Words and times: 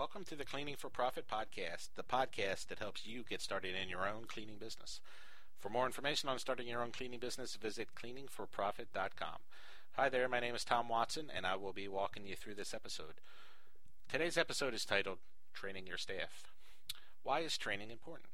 Welcome 0.00 0.24
to 0.28 0.34
the 0.34 0.46
Cleaning 0.46 0.76
for 0.76 0.88
Profit 0.88 1.26
podcast, 1.28 1.90
the 1.94 2.02
podcast 2.02 2.68
that 2.68 2.78
helps 2.78 3.04
you 3.04 3.22
get 3.22 3.42
started 3.42 3.74
in 3.76 3.90
your 3.90 4.08
own 4.08 4.24
cleaning 4.26 4.56
business. 4.58 4.98
For 5.58 5.68
more 5.68 5.84
information 5.84 6.30
on 6.30 6.38
starting 6.38 6.66
your 6.66 6.82
own 6.82 6.90
cleaning 6.90 7.20
business, 7.20 7.54
visit 7.54 7.88
cleaningforprofit.com. 7.94 9.36
Hi 9.96 10.08
there, 10.08 10.26
my 10.26 10.40
name 10.40 10.54
is 10.54 10.64
Tom 10.64 10.88
Watson, 10.88 11.26
and 11.36 11.44
I 11.44 11.56
will 11.56 11.74
be 11.74 11.86
walking 11.86 12.26
you 12.26 12.34
through 12.34 12.54
this 12.54 12.72
episode. 12.72 13.20
Today's 14.10 14.38
episode 14.38 14.72
is 14.72 14.86
titled 14.86 15.18
Training 15.52 15.86
Your 15.86 15.98
Staff. 15.98 16.44
Why 17.22 17.40
is 17.40 17.58
training 17.58 17.90
important? 17.90 18.30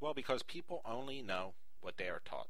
Well, 0.00 0.14
because 0.14 0.42
people 0.42 0.82
only 0.84 1.22
know 1.22 1.52
what 1.80 1.96
they 1.96 2.08
are 2.08 2.22
taught. 2.24 2.48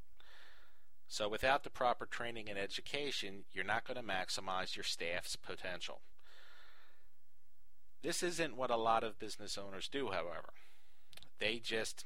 So, 1.06 1.28
without 1.28 1.64
the 1.64 1.70
proper 1.70 2.06
training 2.06 2.48
and 2.48 2.58
education, 2.58 3.44
you're 3.52 3.62
not 3.62 3.86
going 3.86 4.00
to 4.00 4.12
maximize 4.12 4.74
your 4.74 4.84
staff's 4.84 5.36
potential. 5.36 6.00
This 8.02 8.22
isn't 8.22 8.56
what 8.56 8.70
a 8.70 8.76
lot 8.76 9.04
of 9.04 9.18
business 9.18 9.56
owners 9.56 9.88
do, 9.88 10.10
however. 10.10 10.50
They 11.38 11.60
just 11.62 12.04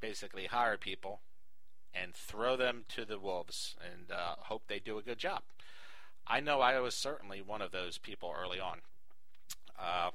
basically 0.00 0.46
hire 0.46 0.76
people 0.76 1.20
and 1.94 2.14
throw 2.14 2.56
them 2.56 2.84
to 2.88 3.04
the 3.04 3.18
wolves 3.18 3.76
and 3.80 4.10
uh, 4.10 4.34
hope 4.38 4.62
they 4.66 4.78
do 4.78 4.98
a 4.98 5.02
good 5.02 5.18
job. 5.18 5.42
I 6.26 6.40
know 6.40 6.60
I 6.60 6.78
was 6.80 6.94
certainly 6.94 7.40
one 7.40 7.62
of 7.62 7.72
those 7.72 7.98
people 7.98 8.32
early 8.36 8.60
on. 8.60 8.78
Uh, 9.78 10.10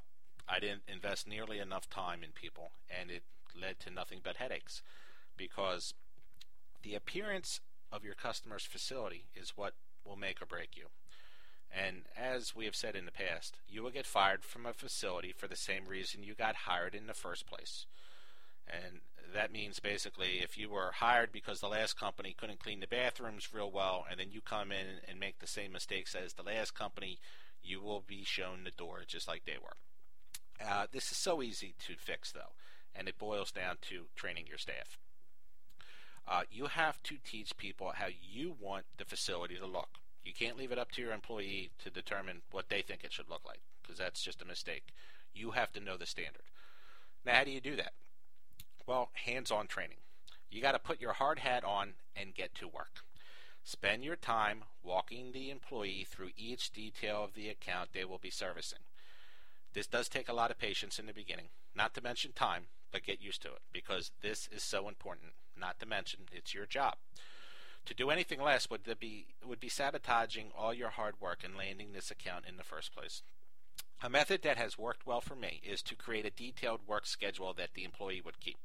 I 0.47 0.59
didn't 0.59 0.83
invest 0.87 1.27
nearly 1.27 1.59
enough 1.59 1.89
time 1.89 2.23
in 2.23 2.31
people, 2.31 2.71
and 2.89 3.09
it 3.09 3.23
led 3.59 3.79
to 3.81 3.89
nothing 3.89 4.19
but 4.23 4.37
headaches 4.37 4.81
because 5.37 5.93
the 6.83 6.95
appearance 6.95 7.59
of 7.91 8.03
your 8.03 8.13
customer's 8.13 8.65
facility 8.65 9.25
is 9.35 9.53
what 9.55 9.73
will 10.05 10.15
make 10.15 10.41
or 10.41 10.45
break 10.45 10.77
you. 10.77 10.85
And 11.71 12.03
as 12.45 12.55
we 12.55 12.65
have 12.65 12.75
said 12.75 12.95
in 12.95 13.05
the 13.05 13.11
past, 13.11 13.57
you 13.67 13.81
will 13.81 13.89
get 13.89 14.05
fired 14.05 14.43
from 14.43 14.65
a 14.65 14.73
facility 14.73 15.33
for 15.35 15.47
the 15.47 15.55
same 15.55 15.85
reason 15.87 16.21
you 16.21 16.35
got 16.35 16.55
hired 16.67 16.93
in 16.93 17.07
the 17.07 17.13
first 17.13 17.47
place. 17.47 17.87
And 18.67 18.99
that 19.33 19.51
means 19.51 19.79
basically 19.79 20.39
if 20.43 20.57
you 20.57 20.69
were 20.69 20.91
hired 20.95 21.31
because 21.31 21.59
the 21.59 21.67
last 21.67 21.99
company 21.99 22.35
couldn't 22.37 22.59
clean 22.59 22.81
the 22.81 22.87
bathrooms 22.87 23.49
real 23.51 23.71
well, 23.71 24.05
and 24.09 24.19
then 24.19 24.31
you 24.31 24.41
come 24.41 24.71
in 24.71 24.99
and 25.07 25.19
make 25.19 25.39
the 25.39 25.47
same 25.47 25.71
mistakes 25.71 26.13
as 26.13 26.33
the 26.33 26.43
last 26.43 26.75
company, 26.75 27.17
you 27.63 27.81
will 27.81 28.03
be 28.05 28.23
shown 28.23 28.63
the 28.63 28.71
door 28.71 29.01
just 29.07 29.27
like 29.27 29.45
they 29.45 29.57
were. 29.61 29.77
Uh, 30.63 30.85
this 30.91 31.11
is 31.11 31.17
so 31.17 31.41
easy 31.41 31.73
to 31.87 31.95
fix, 31.97 32.31
though, 32.31 32.53
and 32.95 33.07
it 33.07 33.17
boils 33.17 33.51
down 33.51 33.77
to 33.81 34.05
training 34.15 34.45
your 34.47 34.59
staff. 34.59 34.99
Uh, 36.27 36.43
you 36.51 36.67
have 36.67 37.01
to 37.03 37.17
teach 37.23 37.57
people 37.57 37.93
how 37.95 38.07
you 38.21 38.55
want 38.59 38.85
the 38.97 39.05
facility 39.05 39.55
to 39.55 39.65
look. 39.65 39.99
You 40.25 40.33
can't 40.33 40.57
leave 40.57 40.71
it 40.71 40.79
up 40.79 40.91
to 40.93 41.01
your 41.01 41.13
employee 41.13 41.69
to 41.83 41.89
determine 41.89 42.41
what 42.51 42.69
they 42.69 42.81
think 42.81 43.03
it 43.03 43.13
should 43.13 43.29
look 43.29 43.45
like, 43.45 43.59
because 43.81 43.99
that's 43.99 44.23
just 44.23 44.41
a 44.41 44.45
mistake. 44.45 44.87
You 45.33 45.51
have 45.51 45.71
to 45.73 45.79
know 45.79 45.97
the 45.97 46.07
standard. 46.07 46.43
Now, 47.25 47.35
how 47.35 47.43
do 47.43 47.51
you 47.51 47.61
do 47.61 47.75
that? 47.75 47.93
Well, 48.87 49.11
hands 49.13 49.51
on 49.51 49.67
training. 49.67 49.97
You 50.49 50.61
got 50.61 50.71
to 50.71 50.79
put 50.79 50.99
your 50.99 51.13
hard 51.13 51.39
hat 51.39 51.63
on 51.63 51.93
and 52.15 52.33
get 52.33 52.55
to 52.55 52.67
work. 52.67 53.03
Spend 53.63 54.03
your 54.03 54.15
time 54.15 54.63
walking 54.83 55.31
the 55.31 55.49
employee 55.49 56.05
through 56.09 56.29
each 56.37 56.71
detail 56.71 57.23
of 57.23 57.33
the 57.33 57.49
account 57.49 57.89
they 57.93 58.05
will 58.05 58.19
be 58.19 58.29
servicing. 58.29 58.79
This 59.73 59.87
does 59.87 60.07
take 60.07 60.29
a 60.29 60.33
lot 60.33 60.51
of 60.51 60.57
patience 60.57 60.99
in 60.99 61.05
the 61.05 61.13
beginning, 61.13 61.47
not 61.75 61.93
to 61.95 62.01
mention 62.01 62.31
time, 62.31 62.65
but 62.91 63.03
get 63.03 63.21
used 63.21 63.41
to 63.41 63.49
it 63.49 63.61
because 63.73 64.11
this 64.21 64.47
is 64.51 64.63
so 64.63 64.87
important. 64.87 65.33
Not 65.59 65.79
to 65.79 65.85
mention 65.85 66.21
it's 66.31 66.53
your 66.53 66.65
job. 66.65 66.95
To 67.85 67.93
do 67.93 68.09
anything 68.09 68.41
less 68.41 68.69
would 68.69 68.83
be 68.99 69.27
would 69.45 69.59
be 69.59 69.69
sabotaging 69.69 70.47
all 70.57 70.73
your 70.73 70.89
hard 70.89 71.15
work 71.21 71.43
in 71.43 71.55
landing 71.55 71.93
this 71.93 72.09
account 72.11 72.45
in 72.47 72.57
the 72.57 72.63
first 72.63 72.93
place. 72.95 73.21
A 74.01 74.09
method 74.09 74.41
that 74.41 74.57
has 74.57 74.77
worked 74.77 75.07
well 75.07 75.21
for 75.21 75.35
me 75.35 75.61
is 75.63 75.81
to 75.83 75.95
create 75.95 76.25
a 76.25 76.31
detailed 76.31 76.81
work 76.87 77.05
schedule 77.05 77.53
that 77.53 77.73
the 77.73 77.83
employee 77.83 78.21
would 78.23 78.39
keep. 78.39 78.57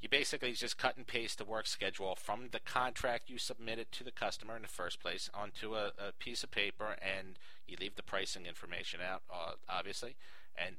You 0.00 0.08
basically 0.08 0.52
just 0.52 0.78
cut 0.78 0.96
and 0.96 1.06
paste 1.06 1.38
the 1.38 1.44
work 1.44 1.66
schedule 1.66 2.14
from 2.14 2.50
the 2.52 2.60
contract 2.60 3.28
you 3.28 3.38
submitted 3.38 3.90
to 3.92 4.04
the 4.04 4.12
customer 4.12 4.54
in 4.54 4.62
the 4.62 4.68
first 4.68 5.00
place 5.00 5.28
onto 5.34 5.74
a, 5.74 5.88
a 5.98 6.12
piece 6.20 6.44
of 6.44 6.52
paper, 6.52 6.96
and 7.02 7.38
you 7.66 7.76
leave 7.80 7.96
the 7.96 8.02
pricing 8.04 8.46
information 8.46 9.00
out, 9.00 9.22
uh, 9.32 9.52
obviously, 9.68 10.14
and 10.56 10.76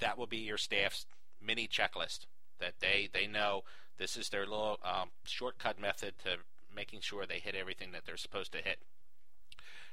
that 0.00 0.18
will 0.18 0.26
be 0.26 0.36
your 0.36 0.58
staff's 0.58 1.06
mini 1.40 1.66
checklist 1.66 2.26
that 2.60 2.74
they 2.80 3.08
they 3.12 3.26
know 3.26 3.62
this 3.98 4.16
is 4.16 4.28
their 4.28 4.46
little 4.46 4.78
um, 4.84 5.10
shortcut 5.24 5.80
method 5.80 6.14
to 6.24 6.38
making 6.74 7.00
sure 7.00 7.26
they 7.26 7.40
hit 7.40 7.54
everything 7.54 7.92
that 7.92 8.06
they're 8.06 8.16
supposed 8.16 8.52
to 8.52 8.58
hit. 8.58 8.78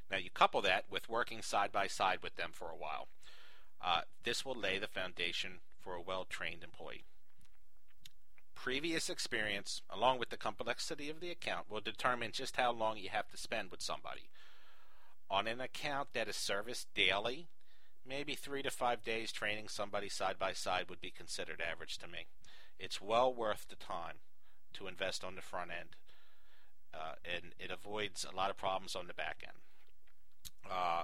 Now 0.10 0.18
you 0.18 0.30
couple 0.30 0.62
that 0.62 0.86
with 0.90 1.10
working 1.10 1.42
side 1.42 1.72
by 1.72 1.88
side 1.88 2.20
with 2.22 2.36
them 2.36 2.52
for 2.54 2.70
a 2.70 2.78
while. 2.78 3.08
Uh, 3.84 4.02
this 4.24 4.46
will 4.46 4.56
lay 4.56 4.78
the 4.78 4.88
foundation 4.88 5.60
for 5.80 5.96
a 5.96 6.02
well-trained 6.02 6.64
employee. 6.64 7.04
Previous 8.56 9.10
experience, 9.10 9.82
along 9.90 10.18
with 10.18 10.30
the 10.30 10.38
complexity 10.38 11.10
of 11.10 11.20
the 11.20 11.30
account, 11.30 11.70
will 11.70 11.82
determine 11.82 12.32
just 12.32 12.56
how 12.56 12.72
long 12.72 12.98
you 12.98 13.10
have 13.10 13.28
to 13.30 13.38
spend 13.38 13.70
with 13.70 13.82
somebody. 13.82 14.30
On 15.30 15.48
an 15.48 15.60
account 15.60 16.10
that 16.14 16.28
is 16.28 16.36
serviced 16.36 16.88
daily, 16.96 17.48
maybe 18.08 18.34
three 18.34 18.64
to 18.64 18.72
five 18.72 19.04
days 19.04 19.32
training 19.32 19.68
somebody 19.68 20.10
side 20.10 20.40
by 20.40 20.54
side 20.54 20.86
would 20.90 21.02
be 21.02 21.12
considered 21.12 21.62
average 21.62 21.98
to 21.98 22.08
me. 22.08 22.28
It's 22.80 23.02
well 23.02 23.34
worth 23.34 23.68
the 23.70 23.76
time 23.76 24.16
to 24.74 24.88
invest 24.88 25.24
on 25.24 25.36
the 25.36 25.42
front 25.42 25.72
end, 25.72 25.90
uh, 26.94 27.14
and 27.24 27.54
it 27.60 27.72
avoids 27.72 28.26
a 28.26 28.36
lot 28.36 28.50
of 28.50 28.58
problems 28.58 28.96
on 28.96 29.08
the 29.08 29.14
back 29.14 29.44
end. 29.46 29.58
Uh, 30.70 31.04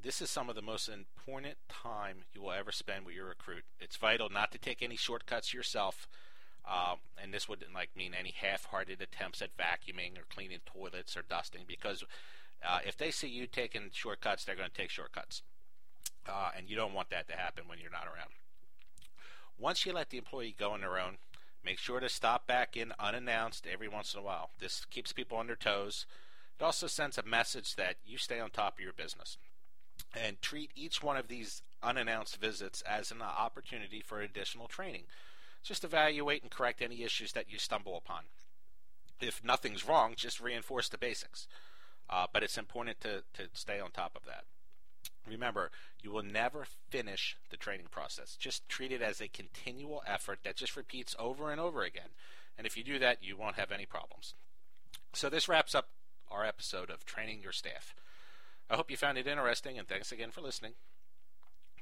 this 0.00 0.22
is 0.22 0.30
some 0.30 0.48
of 0.48 0.54
the 0.54 0.62
most 0.62 0.88
important 0.88 1.56
time 1.68 2.18
you 2.32 2.42
will 2.42 2.52
ever 2.52 2.72
spend 2.72 3.04
with 3.04 3.14
your 3.14 3.26
recruit. 3.26 3.64
It's 3.80 3.96
vital 3.96 4.28
not 4.30 4.52
to 4.52 4.58
take 4.58 4.82
any 4.82 4.96
shortcuts 4.96 5.52
yourself 5.52 6.08
uh, 6.68 6.96
and 7.22 7.32
this 7.32 7.48
wouldn't 7.48 7.74
like 7.74 7.90
mean 7.96 8.12
any 8.18 8.34
half-hearted 8.36 9.00
attempts 9.00 9.40
at 9.40 9.56
vacuuming 9.56 10.18
or 10.18 10.24
cleaning 10.28 10.60
toilets 10.66 11.16
or 11.16 11.22
dusting 11.28 11.62
because 11.66 12.04
uh, 12.66 12.80
if 12.84 12.96
they 12.96 13.10
see 13.10 13.28
you 13.28 13.46
taking 13.46 13.88
shortcuts, 13.92 14.44
they're 14.44 14.56
going 14.56 14.68
to 14.68 14.74
take 14.74 14.90
shortcuts, 14.90 15.42
uh, 16.28 16.50
and 16.56 16.68
you 16.68 16.76
don't 16.76 16.92
want 16.92 17.08
that 17.08 17.28
to 17.28 17.36
happen 17.36 17.64
when 17.68 17.78
you're 17.78 17.90
not 17.90 18.06
around. 18.06 18.30
Once 19.68 19.84
you 19.84 19.92
let 19.92 20.08
the 20.08 20.16
employee 20.16 20.56
go 20.58 20.70
on 20.70 20.80
their 20.80 20.98
own, 20.98 21.18
make 21.62 21.78
sure 21.78 22.00
to 22.00 22.08
stop 22.08 22.46
back 22.46 22.74
in 22.74 22.90
unannounced 22.98 23.66
every 23.70 23.86
once 23.86 24.14
in 24.14 24.20
a 24.20 24.22
while. 24.22 24.48
This 24.58 24.86
keeps 24.86 25.12
people 25.12 25.36
on 25.36 25.46
their 25.46 25.56
toes. 25.56 26.06
It 26.58 26.64
also 26.64 26.86
sends 26.86 27.18
a 27.18 27.22
message 27.22 27.76
that 27.76 27.96
you 28.06 28.16
stay 28.16 28.40
on 28.40 28.48
top 28.48 28.78
of 28.78 28.82
your 28.82 28.94
business. 28.94 29.36
And 30.16 30.40
treat 30.40 30.70
each 30.74 31.02
one 31.02 31.18
of 31.18 31.28
these 31.28 31.60
unannounced 31.82 32.38
visits 32.40 32.80
as 32.80 33.10
an 33.10 33.20
opportunity 33.20 34.00
for 34.00 34.22
additional 34.22 34.68
training. 34.68 35.02
Just 35.62 35.84
evaluate 35.84 36.40
and 36.40 36.50
correct 36.50 36.80
any 36.80 37.02
issues 37.02 37.32
that 37.32 37.52
you 37.52 37.58
stumble 37.58 37.98
upon. 37.98 38.22
If 39.20 39.44
nothing's 39.44 39.86
wrong, 39.86 40.14
just 40.16 40.40
reinforce 40.40 40.88
the 40.88 40.96
basics. 40.96 41.46
Uh, 42.08 42.26
but 42.32 42.42
it's 42.42 42.56
important 42.56 43.02
to, 43.02 43.22
to 43.34 43.50
stay 43.52 43.78
on 43.80 43.90
top 43.90 44.16
of 44.16 44.24
that. 44.24 44.44
Remember, 45.28 45.70
you 46.02 46.10
will 46.10 46.22
never 46.22 46.66
finish 46.90 47.36
the 47.50 47.56
training 47.56 47.86
process. 47.90 48.36
Just 48.36 48.68
treat 48.68 48.92
it 48.92 49.02
as 49.02 49.20
a 49.20 49.28
continual 49.28 50.02
effort 50.06 50.40
that 50.44 50.56
just 50.56 50.76
repeats 50.76 51.14
over 51.18 51.50
and 51.50 51.60
over 51.60 51.82
again. 51.82 52.10
And 52.56 52.66
if 52.66 52.76
you 52.76 52.84
do 52.84 52.98
that, 52.98 53.22
you 53.22 53.36
won't 53.36 53.56
have 53.56 53.70
any 53.70 53.86
problems. 53.86 54.34
So, 55.12 55.28
this 55.28 55.48
wraps 55.48 55.74
up 55.74 55.88
our 56.30 56.44
episode 56.44 56.90
of 56.90 57.04
Training 57.04 57.40
Your 57.42 57.52
Staff. 57.52 57.94
I 58.70 58.76
hope 58.76 58.90
you 58.90 58.96
found 58.96 59.16
it 59.16 59.26
interesting, 59.26 59.78
and 59.78 59.88
thanks 59.88 60.12
again 60.12 60.30
for 60.30 60.40
listening. 60.40 60.72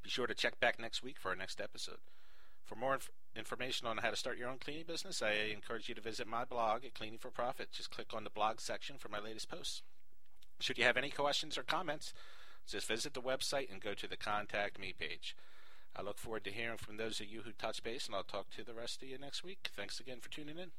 Be 0.03 0.11
sure 0.11 0.27
to 0.27 0.35
check 0.35 0.61
back 0.61 0.79
next 0.79 1.03
week 1.03 1.19
for 1.19 1.31
our 1.31 1.37
next 1.37 1.61
episode. 1.61 1.99
For 2.65 2.77
more 2.77 2.95
inf- 2.95 3.11
information 3.35 3.87
on 3.87 3.99
how 3.99 4.11
to 4.11 4.17
start 4.17 4.39
your 4.39 4.49
own 4.49 4.59
cleaning 4.59 4.85
business, 4.87 5.23
I 5.23 5.51
encourage 5.53 5.89
you 5.89 5.95
to 5.95 6.01
visit 6.01 6.29
my 6.29 6.45
blog 6.45 6.85
at 6.85 6.95
Cleaning 6.95 7.19
for 7.19 7.31
Profit. 7.31 7.73
Just 7.73 7.91
click 7.91 8.15
on 8.15 8.25
the 8.25 8.31
blog 8.31 8.61
section 8.61 8.97
for 8.99 9.09
my 9.09 9.19
latest 9.19 9.49
posts. 9.49 9.83
Should 10.61 10.79
you 10.79 10.85
have 10.85 10.97
any 10.97 11.11
questions 11.11 11.59
or 11.59 11.63
comments, 11.63 12.13
just 12.67 12.89
visit 12.89 13.15
the 13.15 13.21
website 13.21 13.71
and 13.71 13.81
go 13.81 13.95
to 13.95 14.09
the 14.09 14.17
Contact 14.17 14.79
Me 14.79 14.95
page. 14.99 15.37
I 15.95 16.03
look 16.03 16.19
forward 16.19 16.45
to 16.45 16.51
hearing 16.51 16.79
from 16.79 16.97
those 16.97 17.21
of 17.21 17.27
you 17.27 17.43
who 17.43 17.53
touch 17.53 17.83
base, 17.83 18.07
and 18.07 18.15
I'll 18.15 18.23
talk 18.23 18.51
to 18.51 18.65
the 18.65 18.75
rest 18.75 19.03
of 19.03 19.09
you 19.09 19.19
next 19.19 19.43
week. 19.43 19.71
Thanks 19.75 20.01
again 20.01 20.19
for 20.21 20.31
tuning 20.31 20.59
in. 20.59 20.71